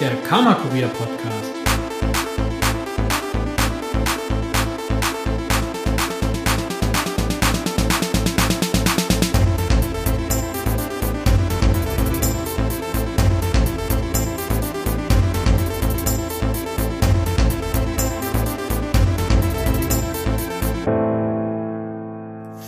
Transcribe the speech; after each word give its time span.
der 0.00 0.16
Karma 0.22 0.54
Kurier 0.54 0.88
Podcast. 0.88 1.52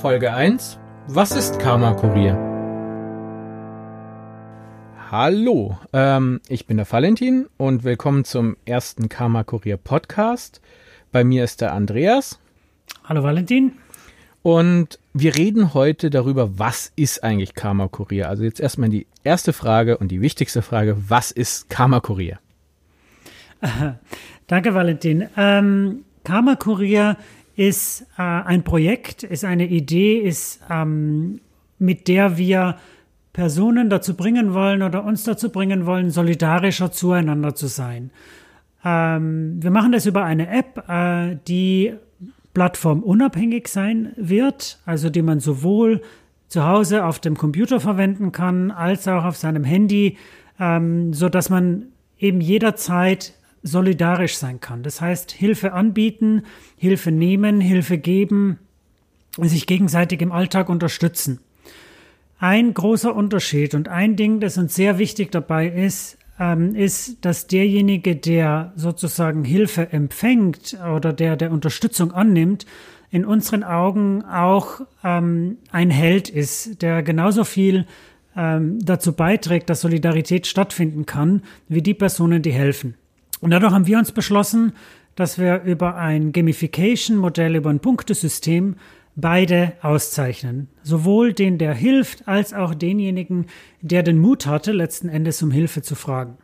Folge 0.03 0.35
1 0.35 0.79
Was 1.07 1.30
ist 1.33 1.59
Karma 1.59 1.95
Kurier? 1.95 2.52
Hallo, 5.13 5.79
ähm, 5.93 6.41
ich 6.49 6.67
bin 6.67 6.79
der 6.79 6.91
Valentin 6.91 7.47
und 7.59 7.85
willkommen 7.85 8.25
zum 8.25 8.57
ersten 8.65 9.11
Karma 9.11 9.45
Kurier 9.45 9.77
Podcast. 9.77 10.62
Bei 11.12 11.23
mir 11.23 11.45
ist 11.45 11.61
der 11.61 11.75
Andreas. 11.75 12.41
Hallo 13.05 13.23
Valentin. 13.23 13.73
Und 14.41 14.98
wir 15.12 15.37
reden 15.37 15.75
heute 15.75 16.09
darüber, 16.09 16.59
was 16.59 16.95
ist 16.97 17.23
eigentlich 17.23 17.55
Karma 17.55 17.89
Kurier? 17.89 18.30
Also 18.30 18.45
jetzt 18.45 18.59
erstmal 18.59 18.89
die 18.89 19.06
erste 19.23 19.53
Frage 19.53 19.98
und 19.98 20.09
die 20.09 20.23
wichtigste 20.23 20.62
Frage, 20.62 20.97
was 21.09 21.31
ist 21.31 21.69
Karma 21.69 22.01
Kurier? 22.01 22.39
Danke 24.47 24.73
Valentin. 24.73 25.29
Ähm, 25.37 26.06
Karma 26.25 26.56
Kurier 26.56 27.19
ist 27.55 28.06
äh, 28.17 28.23
ein 28.23 28.65
Projekt, 28.65 29.25
ist 29.25 29.45
eine 29.45 29.67
Idee, 29.67 30.20
ist 30.20 30.62
ähm, 30.70 31.42
mit 31.79 32.09
der 32.09 32.39
wir 32.39 32.79
Personen 33.32 33.88
dazu 33.88 34.14
bringen 34.14 34.52
wollen 34.52 34.82
oder 34.82 35.04
uns 35.04 35.24
dazu 35.24 35.50
bringen 35.50 35.86
wollen, 35.86 36.10
solidarischer 36.10 36.92
zueinander 36.92 37.55
zu 37.55 37.66
sein. 37.66 38.10
Ähm, 38.84 39.62
wir 39.62 39.70
machen 39.70 39.92
das 39.92 40.06
über 40.06 40.24
eine 40.24 40.48
App, 40.48 40.88
äh, 40.88 41.36
die 41.48 41.94
plattformunabhängig 42.55 43.69
sein 43.69 44.12
wird, 44.16 44.80
also 44.84 45.08
die 45.08 45.22
man 45.22 45.41
sowohl 45.41 46.02
zu 46.48 46.66
Hause 46.66 47.06
auf 47.06 47.19
dem 47.19 47.36
Computer 47.39 47.80
verwenden 47.80 48.33
kann, 48.33 48.70
als 48.70 49.08
auch 49.08 49.24
auf 49.24 49.36
seinem 49.36 49.64
Handy, 49.64 50.19
ähm, 50.61 51.14
so 51.14 51.30
dass 51.30 51.48
man 51.48 51.86
eben 52.19 52.42
jederzeit 52.42 53.33
solidarisch 53.62 54.36
sein 54.36 54.61
kann. 54.61 54.83
Das 54.83 55.00
heißt, 55.00 55.33
Hilfe 55.33 55.72
anbieten, 55.72 56.42
Hilfe 56.77 57.11
nehmen, 57.11 57.61
Hilfe 57.61 57.96
geben, 57.96 58.58
sich 59.39 59.67
gegenseitig 59.67 60.20
im 60.20 60.33
Alltag 60.33 60.69
unterstützen. 60.69 61.41
Ein 62.43 62.75
großer 62.75 63.15
Unterschied 63.15 63.73
und 63.73 63.87
ein 63.87 64.17
Ding, 64.17 64.41
das 64.41 64.59
uns 64.59 64.75
sehr 64.75 64.98
wichtig 64.98 65.31
dabei 65.31 65.69
ist, 65.69 66.19
ähm, 66.41 66.75
ist, 66.75 67.25
dass 67.25 67.47
derjenige, 67.47 68.17
der 68.17 68.73
sozusagen 68.75 69.45
Hilfe 69.45 69.93
empfängt 69.93 70.77
oder 70.93 71.13
der 71.13 71.37
der 71.37 71.53
Unterstützung 71.53 72.11
annimmt, 72.11 72.67
in 73.13 73.25
unseren 73.25 73.63
Augen 73.63 74.25
auch 74.25 74.81
ähm, 75.05 75.59
ein 75.70 75.91
Held 75.91 76.31
ist, 76.31 76.83
der 76.83 77.05
genauso 77.05 77.45
viel 77.45 77.87
ähm, 78.37 78.81
dazu 78.85 79.13
beiträgt, 79.13 79.70
dass 79.70 79.83
Solidarität 79.83 80.48
stattfinden 80.48 81.07
kann, 81.07 81.43
wie 81.69 81.81
die 81.81 81.95
Personen, 81.95 82.43
die 82.43 82.51
helfen. 82.51 82.97
Und 83.39 83.53
dadurch 83.53 83.73
haben 83.73 83.87
wir 83.87 83.98
uns 83.98 84.11
beschlossen, 84.11 84.73
dass 85.15 85.39
wir 85.39 85.63
über 85.63 85.95
ein 85.95 86.33
Gamification-Modell, 86.33 87.55
über 87.55 87.70
ein 87.70 87.79
Punktesystem 87.79 88.75
beide 89.14 89.72
auszeichnen. 89.82 90.68
Sowohl 90.82 91.32
den, 91.32 91.58
der 91.58 91.74
hilft, 91.74 92.27
als 92.28 92.55
auch 92.55 92.74
denjenigen, 92.74 93.46
der 93.80 94.02
den 94.02 94.18
Mut 94.18 94.46
hatte, 94.46 94.72
letzten 94.72 95.08
Endes 95.08 95.42
um 95.42 95.50
Hilfe 95.50 95.82
zu 95.82 95.94
fragen. 95.94 96.38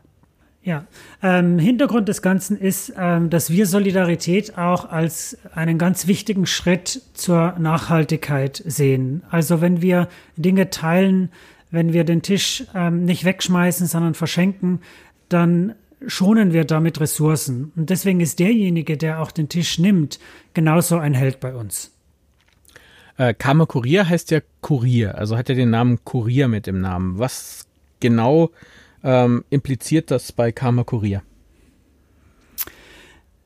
Ja, 0.63 0.87
ähm, 1.23 1.59
Hintergrund 1.59 2.09
des 2.09 2.21
Ganzen 2.21 2.59
ist, 2.59 2.93
ähm, 2.99 3.31
dass 3.31 3.51
wir 3.51 3.67
Solidarität 3.67 4.59
auch 4.59 4.91
als 4.91 5.39
einen 5.55 5.79
ganz 5.79 6.07
wichtigen 6.07 6.45
Schritt 6.47 7.01
zur 7.15 7.55
Nachhaltigkeit 7.59 8.63
sehen. 8.67 9.23
Also 9.31 9.61
wenn 9.63 9.81
wir 9.81 10.09
Dinge 10.37 10.69
teilen, 10.69 11.31
wenn 11.71 11.93
wir 11.93 12.05
den 12.05 12.23
Tisch 12.23 12.65
ähm, 12.75 13.05
nicht 13.05 13.25
wegschmeißen, 13.25 13.87
sondern 13.87 14.15
verschenken, 14.15 14.81
dann 15.29 15.75
schonen 16.07 16.53
wir 16.53 16.65
damit 16.65 17.01
Ressourcen. 17.01 17.73
Und 17.77 17.91
deswegen 17.91 18.21
ist 18.21 18.39
derjenige, 18.39 18.97
der 18.97 19.21
auch 19.21 19.31
den 19.31 19.49
Tisch 19.49 19.79
nimmt, 19.79 20.19
genauso 20.55 20.99
ein 20.99 21.15
Held 21.15 21.41
bei 21.41 21.55
uns. 21.55 21.98
Äh, 23.19 23.35
Karma 23.35 23.67
Kurier 23.67 24.09
heißt 24.09 24.31
ja 24.31 24.41
Kurier, 24.63 25.19
also 25.19 25.37
hat 25.37 25.51
er 25.51 25.55
den 25.55 25.71
Namen 25.71 26.03
Kurier 26.05 26.49
mit 26.49 26.67
dem 26.67 26.81
Namen. 26.81 27.19
Was 27.19 27.67
genau 28.01 28.51
ähm, 29.05 29.45
impliziert 29.51 30.11
das 30.11 30.33
bei 30.33 30.51
Karma 30.53 30.85
Kurier? 30.85 31.23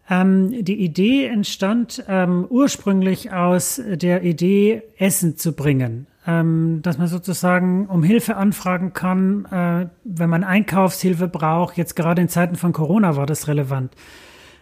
Ähm, 0.08 0.64
die 0.64 0.80
Idee 0.84 1.26
entstand 1.26 2.04
ähm, 2.06 2.46
ursprünglich 2.48 3.32
aus 3.32 3.82
der 3.84 4.22
Idee, 4.22 4.82
Essen 4.98 5.36
zu 5.36 5.52
bringen 5.52 6.06
ähm, 6.26 6.80
dass 6.82 6.98
man 6.98 7.08
sozusagen 7.08 7.86
um 7.86 8.02
Hilfe 8.02 8.36
anfragen 8.36 8.92
kann, 8.92 9.44
äh, 9.46 9.88
wenn 10.04 10.30
man 10.30 10.44
Einkaufshilfe 10.44 11.28
braucht. 11.28 11.76
Jetzt 11.76 11.96
gerade 11.96 12.22
in 12.22 12.28
Zeiten 12.28 12.56
von 12.56 12.72
Corona 12.72 13.16
war 13.16 13.26
das 13.26 13.48
relevant. 13.48 13.94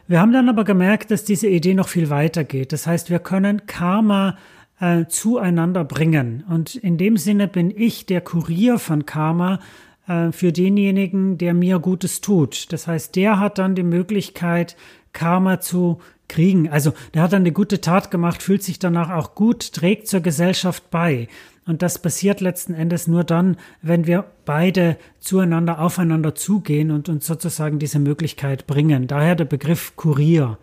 Wir 0.06 0.20
haben 0.20 0.32
dann 0.32 0.49
aber 0.49 0.65
gemerkt, 0.65 1.10
dass 1.10 1.25
diese 1.25 1.49
Idee 1.49 1.75
noch 1.75 1.88
viel 1.88 2.10
weiter 2.10 2.44
geht. 2.44 2.72
Das 2.72 2.87
heißt, 2.87 3.10
wir 3.10 3.20
können 3.20 3.66
Karma 3.66 4.38
äh, 4.81 5.07
zueinander 5.07 5.85
bringen. 5.85 6.45
Und 6.49 6.75
in 6.75 6.99
dem 6.99 7.17
Sinne 7.17 7.49
bin 7.49 7.71
ich 7.71 8.07
der 8.07 8.21
Kurier 8.21 8.79
von 8.79 9.07
Karma 9.07 9.61
äh, 10.09 10.33
für 10.33 10.53
denjenigen, 10.53 11.39
der 11.39 11.55
mir 11.55 11.79
Gutes 11.79 12.21
tut. 12.21 12.73
Das 12.73 12.87
heißt, 12.87 13.15
der 13.17 13.39
hat 13.39 13.59
dann 13.59 13.75
die 13.75 13.83
Möglichkeit, 13.83 14.77
Karma 15.13 15.61
zu 15.61 16.01
kriegen. 16.29 16.69
Also 16.69 16.93
der 17.15 17.23
hat 17.23 17.33
dann 17.33 17.43
eine 17.43 17.53
gute 17.53 17.81
Tat 17.81 18.11
gemacht, 18.11 18.43
fühlt 18.43 18.63
sich 18.63 18.79
danach 18.79 19.11
auch 19.11 19.35
gut, 19.35 19.73
trägt 19.73 20.09
zur 20.09 20.21
Gesellschaft 20.21 20.91
bei. 20.91 21.29
Und 21.67 21.83
das 21.83 22.01
passiert 22.01 22.41
letzten 22.41 22.75
Endes 22.75 23.07
nur 23.07 23.23
dann, 23.23 23.57
wenn 23.83 24.07
wir 24.07 24.25
beide 24.45 24.97
zueinander, 25.21 25.81
aufeinander 25.81 26.35
zugehen 26.35 26.91
und 26.91 27.09
uns 27.09 27.27
sozusagen 27.27 27.79
diese 27.79 27.99
Möglichkeit 27.99 28.67
bringen. 28.67 29.07
Daher 29.07 29.37
der 29.37 29.45
Begriff 29.45 29.95
Kurier. 29.97 30.59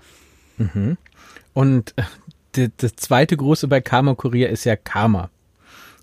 Mhm. 0.58 0.98
Und 1.54 1.94
äh, 2.58 2.70
das 2.78 2.96
zweite 2.96 3.38
große 3.38 3.68
bei 3.68 3.82
Karma 3.82 4.16
Kurier 4.16 4.50
ist 4.50 4.66
ja 4.66 4.76
Karma. 4.76 5.30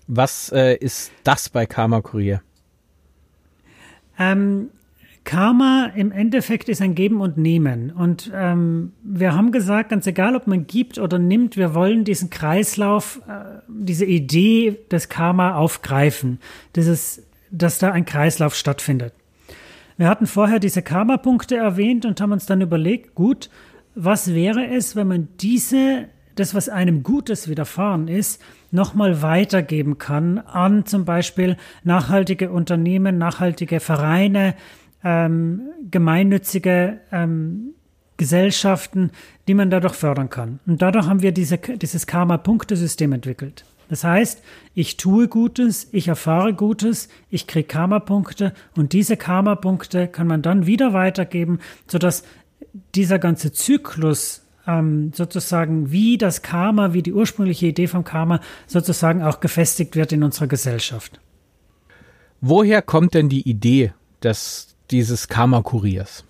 Was 0.07 0.51
äh, 0.51 0.75
ist 0.75 1.11
das 1.23 1.49
bei 1.49 1.65
Karma 1.65 2.01
Kurier? 2.01 2.41
Ähm, 4.17 4.69
Karma 5.25 5.91
im 5.95 6.11
Endeffekt 6.11 6.69
ist 6.69 6.81
ein 6.81 6.93
Geben 6.93 7.19
und 7.19 7.37
Nehmen. 7.37 7.91
Und 7.91 8.31
ähm, 8.33 8.93
wir 9.03 9.33
haben 9.33 9.51
gesagt, 9.51 9.89
ganz 9.89 10.05
egal, 10.05 10.35
ob 10.35 10.45
man 10.45 10.67
gibt 10.67 10.99
oder 10.99 11.17
nimmt, 11.17 11.57
wir 11.57 11.73
wollen 11.73 12.03
diesen 12.03 12.29
Kreislauf, 12.29 13.21
äh, 13.27 13.61
diese 13.67 14.05
Idee 14.05 14.77
des 14.91 15.09
Karma 15.09 15.55
aufgreifen. 15.55 16.39
Dieses, 16.75 17.23
dass 17.49 17.79
da 17.79 17.91
ein 17.91 18.05
Kreislauf 18.05 18.55
stattfindet. 18.55 19.13
Wir 19.97 20.09
hatten 20.09 20.27
vorher 20.27 20.59
diese 20.59 20.83
Karma-Punkte 20.83 21.55
erwähnt 21.55 22.05
und 22.05 22.21
haben 22.21 22.31
uns 22.33 22.45
dann 22.45 22.61
überlegt, 22.61 23.15
gut, 23.15 23.49
was 23.95 24.33
wäre 24.33 24.67
es, 24.67 24.95
wenn 24.95 25.07
man 25.07 25.27
diese, 25.39 26.09
das, 26.35 26.53
was 26.53 26.69
einem 26.69 27.03
Gutes 27.03 27.47
widerfahren 27.47 28.07
ist, 28.07 28.41
nochmal 28.71 29.21
weitergeben 29.21 29.97
kann 29.97 30.37
an 30.37 30.85
zum 30.85 31.05
Beispiel 31.05 31.57
nachhaltige 31.83 32.51
Unternehmen, 32.51 33.17
nachhaltige 33.17 33.79
Vereine, 33.79 34.55
ähm, 35.03 35.61
gemeinnützige 35.89 36.99
ähm, 37.11 37.75
Gesellschaften, 38.17 39.11
die 39.47 39.53
man 39.53 39.69
dadurch 39.69 39.93
fördern 39.93 40.29
kann. 40.29 40.59
Und 40.65 40.81
dadurch 40.81 41.07
haben 41.07 41.21
wir 41.21 41.31
diese, 41.31 41.57
dieses 41.57 42.07
Karma-Punktesystem 42.07 43.11
entwickelt. 43.13 43.65
Das 43.89 44.03
heißt, 44.03 44.41
ich 44.73 44.97
tue 44.97 45.27
Gutes, 45.27 45.89
ich 45.91 46.07
erfahre 46.07 46.53
Gutes, 46.53 47.09
ich 47.29 47.45
kriege 47.45 47.67
Karma-Punkte 47.67 48.53
und 48.75 48.93
diese 48.93 49.15
Karma-Punkte 49.15 50.07
kann 50.07 50.27
man 50.27 50.41
dann 50.41 50.65
wieder 50.65 50.93
weitergeben, 50.93 51.59
sodass 51.87 52.23
dieser 52.95 53.19
ganze 53.19 53.51
Zyklus 53.51 54.44
ähm, 54.67 55.11
sozusagen 55.13 55.91
wie 55.91 56.17
das 56.17 56.41
Karma, 56.41 56.93
wie 56.93 57.03
die 57.03 57.13
ursprüngliche 57.13 57.67
Idee 57.67 57.87
vom 57.87 58.03
Karma 58.03 58.39
sozusagen 58.67 59.23
auch 59.23 59.39
gefestigt 59.39 59.95
wird 59.95 60.11
in 60.11 60.23
unserer 60.23 60.47
Gesellschaft. 60.47 61.19
Woher 62.41 62.81
kommt 62.81 63.13
denn 63.13 63.29
die 63.29 63.47
Idee, 63.49 63.93
dass 64.19 64.75
dieses 64.91 65.27
Karma-Kuriers? 65.27 66.23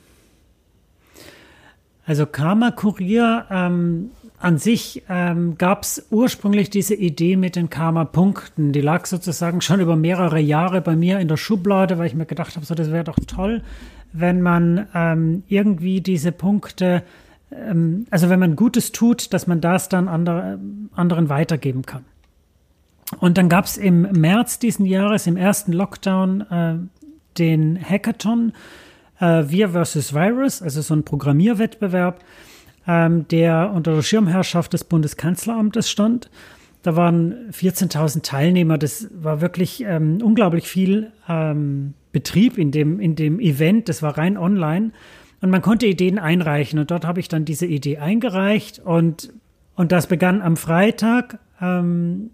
Also 2.06 2.26
Karma-Kurier 2.26 3.48
ähm, 3.50 4.12
an 4.38 4.58
sich 4.60 5.04
ähm, 5.10 5.58
gab 5.58 5.84
es 5.84 6.06
ursprünglich 6.12 6.70
diese 6.70 6.94
Idee 6.94 7.36
mit 7.36 7.56
den 7.56 7.70
Karma-Punkten. 7.70 8.74
Die 8.74 8.81
lag 8.81 9.08
sozusagen 9.08 9.62
schon 9.62 9.80
über 9.80 9.96
mehrere 9.96 10.40
Jahre 10.40 10.81
bei 10.81 10.96
mir 10.96 11.20
in 11.20 11.28
der 11.28 11.38
Schublade, 11.38 11.98
weil 11.98 12.08
ich 12.08 12.14
mir 12.14 12.26
gedacht 12.28 12.56
habe, 12.56 12.66
so 12.66 12.76
das 12.76 12.92
wäre 12.92 13.04
doch 13.04 13.18
toll, 13.26 13.64
wenn 14.14 14.42
man 14.42 14.88
ähm, 14.94 15.44
irgendwie 15.48 16.02
diese 16.02 16.31
Punkte, 16.31 17.04
ähm, 17.51 18.06
also 18.09 18.30
wenn 18.30 18.39
man 18.39 18.56
Gutes 18.56 18.92
tut, 18.92 19.33
dass 19.33 19.47
man 19.47 19.62
das 19.62 19.89
dann 19.89 20.07
andere, 20.07 20.59
anderen 20.94 21.30
weitergeben 21.30 21.86
kann. 21.86 22.06
Und 23.19 23.38
dann 23.38 23.50
gab 23.50 23.65
es 23.65 23.77
im 23.77 24.01
März 24.01 24.59
diesen 24.59 24.86
Jahres, 24.86 25.27
im 25.27 25.38
ersten 25.38 25.71
Lockdown, 25.71 26.42
äh, 26.42 26.75
den 27.38 27.80
Hackathon, 27.81 28.53
äh, 29.19 29.44
Wir 29.47 29.69
versus 29.69 30.13
Virus, 30.13 30.62
also 30.62 30.81
so 30.81 30.94
ein 30.94 31.03
Programmierwettbewerb, 31.03 32.24
ähm, 32.88 33.27
der 33.27 33.71
unter 33.74 33.95
der 33.95 34.01
Schirmherrschaft 34.01 34.74
des 34.74 34.83
Bundeskanzleramtes 34.83 35.89
stand. 35.89 36.30
Da 36.81 36.95
waren 36.95 37.50
14.000 37.51 38.21
Teilnehmer. 38.21 38.77
Das 38.77 39.07
war 39.12 39.42
wirklich 39.42 39.83
ähm, 39.83 40.19
unglaublich 40.21 40.68
viel 40.68 41.12
ähm, 41.27 41.95
Betrieb 42.12 42.57
in 42.57 42.71
dem, 42.71 43.00
in 43.00 43.15
dem 43.15 43.39
Event. 43.39 43.89
Das 43.89 44.03
war 44.03 44.18
rein 44.18 44.38
online. 44.38 44.92
Und 45.42 45.50
man 45.50 45.62
konnte 45.62 45.86
Ideen 45.86 46.20
einreichen. 46.20 46.80
Und 46.80 46.92
dort 46.92 47.06
habe 47.06 47.20
ich 47.20 47.28
dann 47.28 47.46
diese 47.46 47.66
Idee 47.66 47.98
eingereicht. 47.98 48.80
Und, 48.80 49.34
und 49.76 49.92
das 49.92 50.08
begann 50.08 50.42
am 50.42 50.58
Freitag. 50.58 51.40
Ähm, 51.62 52.32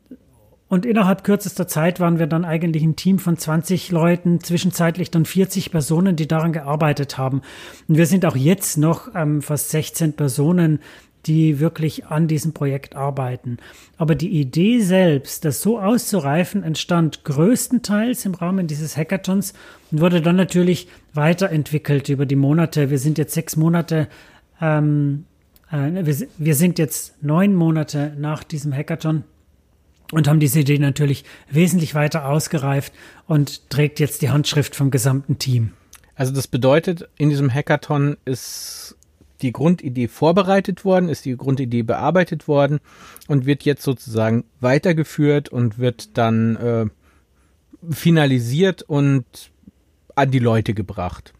und 0.71 0.86
innerhalb 0.86 1.25
kürzester 1.25 1.68
Zeit 1.68 2.00
waren 2.00 2.18
wir 2.18 2.27
dann 2.27 2.45
eigentlich 2.45 2.83
ein 2.83 2.95
Team 2.95 3.19
von 3.19 3.36
20 3.36 3.92
Leuten, 3.92 4.39
zwischenzeitlich 4.39 5.12
dann 5.12 5.25
40 5.25 5.69
Personen, 5.69 6.15
die 6.15 6.30
daran 6.30 6.53
gearbeitet 6.53 7.18
haben. 7.18 7.42
Und 7.89 7.98
wir 7.98 8.06
sind 8.06 8.25
auch 8.25 8.38
jetzt 8.38 8.77
noch 8.77 9.13
ähm, 9.13 9.42
fast 9.42 9.69
16 9.71 10.13
Personen, 10.13 10.80
die 11.25 11.59
wirklich 11.59 12.07
an 12.07 12.27
diesem 12.27 12.53
Projekt 12.53 12.95
arbeiten. 12.95 13.57
Aber 13.97 14.15
die 14.15 14.29
Idee 14.29 14.79
selbst, 14.79 15.45
das 15.45 15.62
so 15.62 15.79
auszureifen, 15.79 16.63
entstand 16.63 17.23
größtenteils 17.23 18.25
im 18.25 18.33
Rahmen 18.33 18.68
dieses 18.68 18.97
Hackathons 18.97 19.53
und 19.91 20.01
wurde 20.01 20.21
dann 20.21 20.35
natürlich 20.35 20.88
weiterentwickelt 21.13 22.09
über 22.09 22.25
die 22.25 22.35
Monate. 22.35 22.89
Wir 22.89 23.00
sind 23.00 23.18
jetzt 23.18 23.33
sechs 23.33 23.56
Monate, 23.56 24.07
ähm, 24.59 25.25
äh, 25.71 26.06
wir, 26.06 26.27
wir 26.38 26.56
sind 26.56 26.79
jetzt 26.79 27.21
neun 27.23 27.53
Monate 27.53 28.13
nach 28.18 28.44
diesem 28.44 28.73
Hackathon 28.73 29.23
und 30.12 30.27
haben 30.27 30.39
diese 30.39 30.59
Idee 30.59 30.79
natürlich 30.79 31.23
wesentlich 31.50 31.95
weiter 31.95 32.27
ausgereift 32.27 32.94
und 33.27 33.69
trägt 33.69 34.00
jetzt 34.00 34.21
die 34.21 34.29
Handschrift 34.29 34.75
vom 34.75 34.91
gesamten 34.91 35.39
Team. 35.39 35.71
Also 36.15 36.33
das 36.33 36.47
bedeutet, 36.47 37.09
in 37.18 37.29
diesem 37.29 37.51
Hackathon 37.51 38.18
ist 38.25 38.95
die 39.43 39.51
Grundidee 39.51 40.07
vorbereitet 40.07 40.85
worden, 40.85 41.09
ist 41.09 41.25
die 41.25 41.35
Grundidee 41.35 41.83
bearbeitet 41.83 42.47
worden 42.47 42.79
und 43.27 43.45
wird 43.45 43.63
jetzt 43.63 43.83
sozusagen 43.83 44.45
weitergeführt 44.59 45.49
und 45.49 45.79
wird 45.79 46.17
dann 46.17 46.55
äh, 46.55 46.85
finalisiert 47.89 48.83
und 48.83 49.51
an 50.15 50.31
die 50.31 50.39
Leute 50.39 50.73
gebracht. 50.73 51.33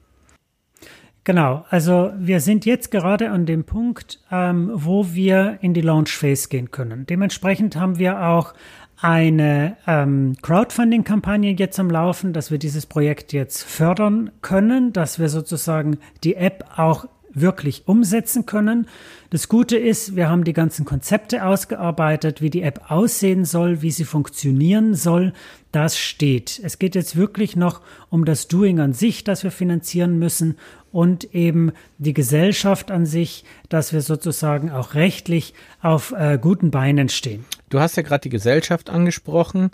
Genau, 1.24 1.66
also 1.70 2.12
wir 2.18 2.40
sind 2.40 2.66
jetzt 2.66 2.90
gerade 2.90 3.30
an 3.30 3.46
dem 3.46 3.64
Punkt, 3.64 4.20
ähm, 4.32 4.72
wo 4.74 5.14
wir 5.14 5.60
in 5.62 5.76
die 5.76 5.82
Launch 5.82 6.18
Phase 6.18 6.50
gehen 6.50 6.72
können. 6.72 7.06
Dementsprechend 7.06 7.76
haben 7.76 8.00
wir 8.00 8.26
auch 8.26 8.56
eine 9.02 9.78
ähm, 9.86 10.36
Crowdfunding-Kampagne 10.42 11.56
jetzt 11.58 11.80
am 11.80 11.92
Laufen, 11.92 12.34
dass 12.34 12.50
wir 12.50 12.58
dieses 12.58 12.88
Projekt 12.88 13.34
jetzt 13.34 13.64
fördern 13.64 14.32
können, 14.42 14.94
dass 14.94 15.20
wir 15.20 15.30
sozusagen 15.30 15.98
die 16.24 16.36
App 16.36 16.66
auch 16.78 17.06
wirklich 17.34 17.88
umsetzen 17.88 18.46
können. 18.46 18.88
Das 19.30 19.48
Gute 19.48 19.78
ist, 19.78 20.16
wir 20.16 20.30
haben 20.30 20.44
die 20.44 20.54
ganzen 20.54 20.86
Konzepte 20.86 21.46
ausgearbeitet, 21.46 22.42
wie 22.42 22.50
die 22.50 22.62
App 22.62 22.92
aussehen 22.92 23.46
soll, 23.46 23.82
wie 23.82 23.92
sie 23.92 24.04
funktionieren 24.04 24.94
soll. 24.94 25.34
Das 25.72 25.98
steht. 25.98 26.60
Es 26.64 26.80
geht 26.80 26.96
jetzt 26.96 27.16
wirklich 27.16 27.56
noch 27.56 27.82
um 28.10 28.26
das 28.26 28.48
Doing 28.48 28.80
an 28.80 28.94
sich, 28.94 29.24
das 29.24 29.44
wir 29.44 29.52
finanzieren 29.52 30.20
müssen 30.20 30.58
und 30.92 31.34
eben 31.34 31.72
die 31.98 32.14
Gesellschaft 32.14 32.92
an 32.92 33.06
sich, 33.06 33.46
dass 33.70 33.94
wir 33.94 34.02
sozusagen 34.02 34.70
auch 34.70 34.94
rechtlich 34.94 35.54
auf 35.82 36.14
äh, 36.18 36.38
guten 36.42 36.72
Beinen 36.72 37.10
stehen. 37.10 37.46
Du 37.70 37.80
hast 37.80 37.96
ja 37.96 38.04
gerade 38.04 38.24
die 38.24 38.30
Gesellschaft 38.30 38.90
angesprochen. 38.90 39.72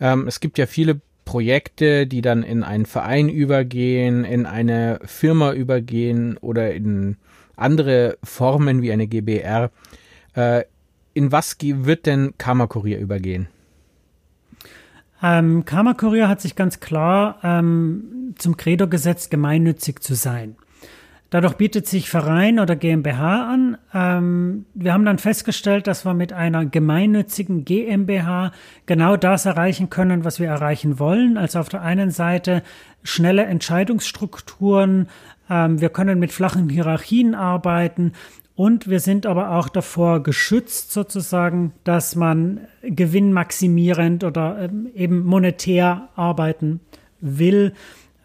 Ähm, 0.00 0.28
es 0.28 0.40
gibt 0.40 0.58
ja 0.58 0.66
viele 0.66 1.00
Projekte, 1.24 2.06
die 2.06 2.22
dann 2.22 2.42
in 2.42 2.62
einen 2.62 2.86
Verein 2.86 3.28
übergehen, 3.28 4.24
in 4.24 4.46
eine 4.46 5.00
Firma 5.04 5.52
übergehen 5.52 6.36
oder 6.38 6.72
in 6.74 7.16
andere 7.56 8.18
Formen 8.22 8.82
wie 8.82 8.92
eine 8.92 9.06
GBR. 9.06 9.70
Äh, 10.34 10.64
in 11.14 11.32
was 11.32 11.56
wird 11.60 12.06
denn 12.06 12.34
Karma 12.38 12.66
Kurier 12.66 12.98
übergehen? 12.98 13.48
Ähm, 15.22 15.64
Karma 15.64 15.94
Kurier 15.94 16.28
hat 16.28 16.40
sich 16.40 16.56
ganz 16.56 16.80
klar 16.80 17.38
ähm, 17.42 18.34
zum 18.36 18.56
Credo 18.56 18.88
gesetzt, 18.88 19.30
gemeinnützig 19.30 20.00
zu 20.00 20.14
sein. 20.14 20.56
Dadurch 21.34 21.54
bietet 21.54 21.88
sich 21.88 22.10
Verein 22.10 22.60
oder 22.60 22.76
GmbH 22.76 23.52
an. 23.52 23.76
Ähm, 23.92 24.66
wir 24.72 24.92
haben 24.92 25.04
dann 25.04 25.18
festgestellt, 25.18 25.88
dass 25.88 26.06
wir 26.06 26.14
mit 26.14 26.32
einer 26.32 26.64
gemeinnützigen 26.64 27.64
GmbH 27.64 28.52
genau 28.86 29.16
das 29.16 29.44
erreichen 29.44 29.90
können, 29.90 30.24
was 30.24 30.38
wir 30.38 30.46
erreichen 30.46 31.00
wollen. 31.00 31.36
Also 31.36 31.58
auf 31.58 31.68
der 31.68 31.82
einen 31.82 32.12
Seite 32.12 32.62
schnelle 33.02 33.46
Entscheidungsstrukturen. 33.46 35.08
Ähm, 35.50 35.80
wir 35.80 35.88
können 35.88 36.20
mit 36.20 36.30
flachen 36.30 36.68
Hierarchien 36.68 37.34
arbeiten. 37.34 38.12
Und 38.54 38.88
wir 38.88 39.00
sind 39.00 39.26
aber 39.26 39.56
auch 39.56 39.68
davor 39.68 40.22
geschützt, 40.22 40.92
sozusagen, 40.92 41.72
dass 41.82 42.14
man 42.14 42.60
gewinnmaximierend 42.82 44.22
oder 44.22 44.60
ähm, 44.60 44.88
eben 44.94 45.24
monetär 45.24 46.10
arbeiten 46.14 46.78
will 47.20 47.72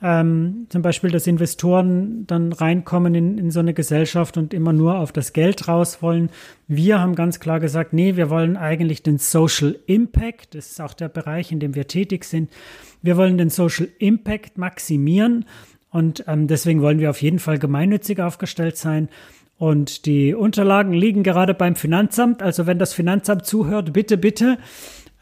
ähm, 0.02 0.68
zum 0.70 0.82
Beispiel, 0.82 1.12
dass 1.12 1.28
Investoren 1.28 2.26
dann 2.26 2.54
reinkommen 2.54 3.16
in, 3.16 3.38
in 3.38 3.52
so 3.52 3.60
eine 3.60 3.74
Gesellschaft 3.74 4.38
und 4.38 4.54
immer 4.54 4.72
nur 4.72 4.98
auf 4.98 5.12
das 5.12 5.34
Geld 5.34 5.68
raus 5.68 6.02
wollen. 6.02 6.30
Wir 6.68 7.00
haben 7.00 7.16
ganz 7.16 7.40
klar 7.40 7.60
gesagt, 7.60 7.92
nee, 7.92 8.16
wir 8.16 8.30
wollen 8.30 8.56
eigentlich 8.56 9.04
den 9.04 9.18
Social 9.18 9.78
Impact, 9.88 10.56
das 10.56 10.72
ist 10.72 10.82
auch 10.82 10.94
der 10.94 11.10
Bereich, 11.10 11.52
in 11.52 11.60
dem 11.60 11.76
wir 11.76 11.88
tätig 11.88 12.24
sind. 12.24 12.50
Wir 13.02 13.18
wollen 13.18 13.38
den 13.38 13.50
Social 13.50 13.90
Impact 13.98 14.58
maximieren 14.58 15.46
und 15.92 16.24
ähm, 16.28 16.48
deswegen 16.48 16.82
wollen 16.82 17.00
wir 17.00 17.10
auf 17.10 17.22
jeden 17.22 17.40
Fall 17.40 17.58
gemeinnützig 17.60 18.22
aufgestellt 18.22 18.78
sein. 18.78 19.10
Und 19.58 20.06
die 20.06 20.34
Unterlagen 20.34 20.94
liegen 20.94 21.24
gerade 21.24 21.54
beim 21.54 21.76
Finanzamt. 21.76 22.42
Also 22.42 22.66
wenn 22.66 22.80
das 22.80 22.94
Finanzamt 22.94 23.46
zuhört, 23.46 23.92
bitte, 23.92 24.18
bitte 24.18 24.58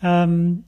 ähm, 0.03 0.65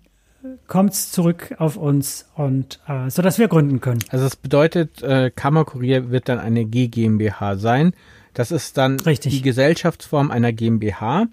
kommt 0.68 0.94
es 0.94 1.12
zurück 1.12 1.56
auf 1.58 1.76
uns 1.78 2.30
und 2.36 2.80
äh, 2.88 3.10
so 3.10 3.22
dass 3.22 3.40
wir 3.40 3.48
gründen 3.48 3.82
können. 3.82 4.04
Also 4.10 4.24
das 4.24 4.36
bedeutet, 4.36 5.02
äh, 5.04 5.32
Kammerkurier 5.32 6.12
wird 6.12 6.30
dann 6.30 6.40
eine 6.40 6.66
GmbH 6.66 7.58
sein. 7.58 7.94
Das 8.34 8.52
ist 8.52 8.78
dann 8.78 9.00
Richtig. 9.00 9.34
die 9.34 9.42
Gesellschaftsform 9.42 10.32
einer 10.32 10.54
GmbH, 10.54 11.28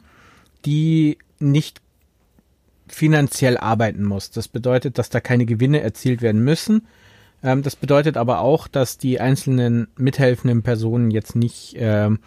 die 0.64 1.18
nicht 1.38 1.80
finanziell 2.88 3.58
arbeiten 3.58 4.04
muss. 4.04 4.30
Das 4.30 4.48
bedeutet, 4.48 4.98
dass 4.98 5.10
da 5.10 5.20
keine 5.20 5.46
Gewinne 5.46 5.80
erzielt 5.80 6.22
werden 6.22 6.42
müssen. 6.42 6.86
Ähm, 7.42 7.62
das 7.62 7.76
bedeutet 7.76 8.16
aber 8.16 8.40
auch, 8.40 8.68
dass 8.68 8.98
die 8.98 9.20
einzelnen 9.20 9.88
mithelfenden 9.96 10.62
Personen 10.62 11.10
jetzt 11.10 11.36
nicht 11.36 11.74
ähm, 11.78 12.20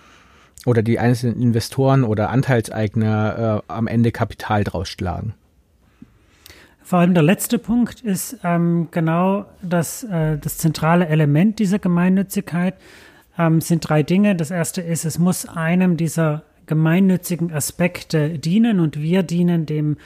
oder 0.66 0.82
die 0.84 1.00
einzelnen 1.00 1.42
Investoren 1.42 2.04
oder 2.04 2.30
Anteilseigner 2.30 3.64
äh, 3.68 3.72
am 3.74 3.88
Ende 3.88 4.12
Kapital 4.12 4.64
draus 4.64 4.90
schlagen. 4.90 5.34
Vor 6.90 6.98
allem 6.98 7.14
der 7.14 7.22
letzte 7.22 7.60
Punkt 7.60 8.02
ist 8.02 8.40
ähm, 8.44 8.88
genau 8.90 9.46
das, 9.62 10.04
äh, 10.06 10.40
das 10.40 10.58
zentrale 10.58 11.08
Element 11.08 11.60
dieser 11.60 11.78
Gemeinnützigkeit. 11.78 12.74
Ähm, 13.38 13.62
sind 13.62 13.88
drei 13.88 14.02
Dinge. 14.02 14.36
Das 14.36 14.50
erste 14.50 14.82
ist, 14.82 15.06
es 15.06 15.20
muss 15.20 15.46
einem 15.46 15.98
dieser 15.98 16.42
gemeinnützigen 16.66 17.54
Aspekte 17.54 18.40
dienen 18.40 18.80
und 18.80 19.00
wir 19.00 19.22
dienen 19.22 19.68
dem 19.68 19.98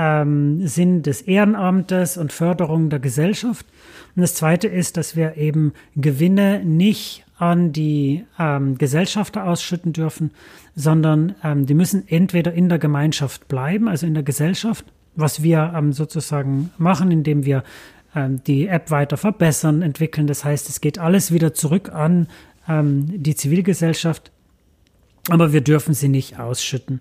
ähm, 0.00 0.66
Sinn 0.66 1.04
des 1.04 1.22
Ehrenamtes 1.22 2.16
und 2.16 2.32
Förderung 2.32 2.90
der 2.90 2.98
Gesellschaft. 2.98 3.64
Und 4.16 4.22
das 4.22 4.34
zweite 4.34 4.66
ist, 4.66 4.96
dass 4.96 5.14
wir 5.14 5.36
eben 5.36 5.72
Gewinne 5.94 6.64
nicht 6.64 7.24
an 7.38 7.70
die 7.70 8.24
ähm, 8.36 8.78
Gesellschafter 8.78 9.44
ausschütten 9.44 9.92
dürfen, 9.92 10.32
sondern 10.74 11.36
ähm, 11.44 11.66
die 11.66 11.74
müssen 11.74 12.02
entweder 12.08 12.52
in 12.52 12.68
der 12.68 12.80
Gemeinschaft 12.80 13.46
bleiben, 13.46 13.86
also 13.86 14.08
in 14.08 14.14
der 14.14 14.24
Gesellschaft, 14.24 14.84
was 15.14 15.42
wir 15.42 15.72
ähm, 15.76 15.92
sozusagen 15.92 16.70
machen, 16.78 17.10
indem 17.10 17.44
wir 17.44 17.62
ähm, 18.14 18.42
die 18.44 18.66
App 18.66 18.90
weiter 18.90 19.16
verbessern, 19.16 19.82
entwickeln. 19.82 20.26
Das 20.26 20.44
heißt, 20.44 20.68
es 20.68 20.80
geht 20.80 20.98
alles 20.98 21.32
wieder 21.32 21.54
zurück 21.54 21.90
an 21.90 22.28
ähm, 22.68 23.22
die 23.22 23.34
Zivilgesellschaft, 23.34 24.30
aber 25.28 25.52
wir 25.52 25.60
dürfen 25.60 25.94
sie 25.94 26.08
nicht 26.08 26.38
ausschütten. 26.38 27.00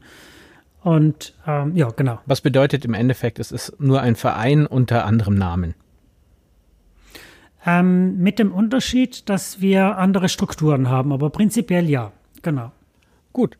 Und 0.81 1.35
ähm, 1.45 1.75
ja, 1.75 1.89
genau. 1.89 2.19
Was 2.25 2.41
bedeutet 2.41 2.85
im 2.85 2.93
Endeffekt, 2.93 3.39
es 3.39 3.51
ist 3.51 3.79
nur 3.79 4.01
ein 4.01 4.15
Verein 4.15 4.65
unter 4.65 5.05
anderem 5.05 5.35
Namen? 5.35 5.75
Ähm, 7.63 8.17
mit 8.17 8.39
dem 8.39 8.51
Unterschied, 8.51 9.29
dass 9.29 9.61
wir 9.61 9.97
andere 9.97 10.29
Strukturen 10.29 10.89
haben, 10.89 11.11
aber 11.11 11.29
prinzipiell 11.29 11.87
ja, 11.87 12.11
genau. 12.41 12.71
Gut. 13.33 13.57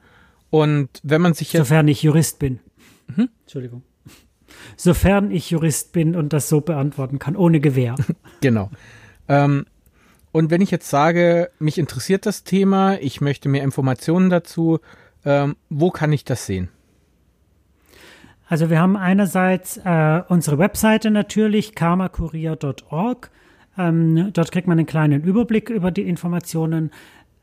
Und 0.49 0.89
wenn 1.03 1.21
man 1.21 1.35
sich 1.35 1.53
jetzt. 1.53 1.67
Sofern 1.67 1.87
ich 1.87 2.01
Jurist 2.01 2.39
bin. 2.39 2.59
Mhm. 3.07 3.29
Entschuldigung 3.43 3.83
sofern 4.75 5.31
ich 5.31 5.51
Jurist 5.51 5.93
bin 5.93 6.15
und 6.15 6.33
das 6.33 6.49
so 6.49 6.61
beantworten 6.61 7.19
kann, 7.19 7.35
ohne 7.35 7.59
Gewehr. 7.59 7.95
genau. 8.41 8.69
Ähm, 9.27 9.65
und 10.31 10.49
wenn 10.49 10.61
ich 10.61 10.71
jetzt 10.71 10.89
sage, 10.89 11.49
mich 11.59 11.77
interessiert 11.77 12.25
das 12.25 12.43
Thema, 12.43 12.97
ich 12.99 13.21
möchte 13.21 13.49
mehr 13.49 13.63
Informationen 13.63 14.29
dazu, 14.29 14.79
ähm, 15.25 15.55
wo 15.69 15.91
kann 15.91 16.13
ich 16.13 16.23
das 16.23 16.45
sehen? 16.45 16.69
Also 18.47 18.69
wir 18.69 18.79
haben 18.79 18.97
einerseits 18.97 19.77
äh, 19.77 20.23
unsere 20.27 20.57
Webseite 20.57 21.09
natürlich, 21.09 21.73
karmakurier.org. 21.73 23.31
Ähm, 23.77 24.33
dort 24.33 24.51
kriegt 24.51 24.67
man 24.67 24.77
einen 24.77 24.87
kleinen 24.87 25.23
Überblick 25.23 25.69
über 25.69 25.91
die 25.91 26.01
Informationen. 26.01 26.91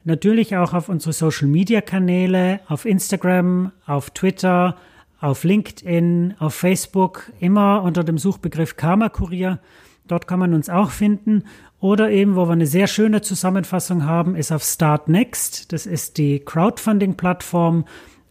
Natürlich 0.05 0.57
auch 0.57 0.75
auf 0.75 0.89
unsere 0.89 1.13
Social-Media-Kanäle, 1.13 2.61
auf 2.69 2.85
Instagram, 2.85 3.73
auf 3.87 4.11
Twitter, 4.11 4.77
auf 5.21 5.45
LinkedIn, 5.45 6.35
auf 6.39 6.55
Facebook, 6.55 7.33
immer 7.41 7.83
unter 7.83 8.05
dem 8.05 8.19
Suchbegriff 8.19 8.77
Karma 8.77 9.09
Kurier. 9.09 9.59
Dort 10.07 10.27
kann 10.27 10.39
man 10.39 10.55
uns 10.55 10.71
auch 10.71 10.91
finden. 10.91 11.45
Oder 11.81 12.11
eben, 12.11 12.35
wo 12.35 12.47
wir 12.47 12.53
eine 12.53 12.67
sehr 12.67 12.87
schöne 12.87 13.21
Zusammenfassung 13.21 14.05
haben, 14.05 14.35
ist 14.35 14.53
auf 14.53 14.63
Start 14.65 15.09
Next. 15.09 15.73
Das 15.73 15.87
ist 15.87 16.19
die 16.19 16.41
Crowdfunding-Plattform, 16.41 17.85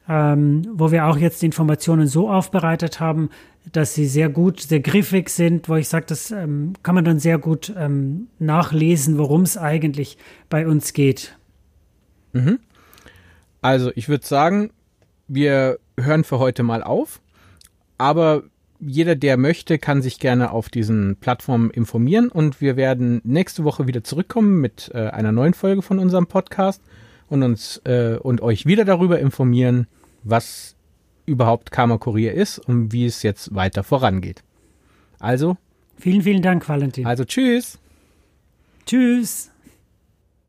ähm, 0.09 0.67
wo 0.73 0.91
wir 0.91 1.05
auch 1.05 1.17
jetzt 1.17 1.41
die 1.41 1.45
Informationen 1.45 2.07
so 2.07 2.29
aufbereitet 2.29 2.99
haben, 2.99 3.29
dass 3.71 3.93
sie 3.93 4.05
sehr 4.05 4.29
gut, 4.29 4.61
sehr 4.61 4.79
griffig 4.79 5.29
sind, 5.29 5.69
wo 5.69 5.75
ich 5.75 5.89
sage, 5.89 6.05
das 6.07 6.31
ähm, 6.31 6.73
kann 6.83 6.95
man 6.95 7.05
dann 7.05 7.19
sehr 7.19 7.37
gut 7.37 7.73
ähm, 7.77 8.27
nachlesen, 8.39 9.17
worum 9.17 9.41
es 9.41 9.57
eigentlich 9.57 10.17
bei 10.49 10.67
uns 10.67 10.93
geht. 10.93 11.37
Mhm. 12.33 12.59
Also 13.61 13.91
ich 13.95 14.07
würde 14.07 14.25
sagen, 14.25 14.71
wir 15.27 15.79
hören 15.99 16.23
für 16.23 16.39
heute 16.39 16.63
mal 16.63 16.83
auf, 16.83 17.21
aber 17.97 18.43
jeder, 18.79 19.15
der 19.15 19.37
möchte, 19.37 19.79
kann 19.79 20.01
sich 20.01 20.19
gerne 20.19 20.51
auf 20.51 20.69
diesen 20.69 21.15
Plattformen 21.15 21.71
informieren 21.71 22.29
und 22.29 22.61
wir 22.61 22.75
werden 22.75 23.21
nächste 23.23 23.63
Woche 23.63 23.87
wieder 23.87 24.03
zurückkommen 24.03 24.61
mit 24.61 24.91
äh, 24.93 25.07
einer 25.07 25.31
neuen 25.31 25.53
Folge 25.53 25.81
von 25.81 25.97
unserem 25.97 26.27
Podcast 26.27 26.81
und 27.27 27.43
uns 27.43 27.81
äh, 27.85 28.17
und 28.21 28.41
euch 28.41 28.65
wieder 28.65 28.85
darüber 28.85 29.19
informieren, 29.19 29.87
was 30.23 30.75
überhaupt 31.25 31.71
Karma 31.71 31.97
Kurier 31.97 32.33
ist 32.33 32.59
und 32.59 32.93
wie 32.93 33.05
es 33.05 33.23
jetzt 33.23 33.53
weiter 33.53 33.83
vorangeht. 33.83 34.43
Also. 35.19 35.57
Vielen, 35.97 36.21
vielen 36.21 36.43
Dank, 36.43 36.67
Valentin. 36.69 37.07
Also 37.07 37.25
tschüss. 37.25 37.79
Tschüss. 38.85 39.51